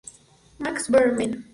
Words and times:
Max 0.57 0.87
Bergman. 0.89 1.45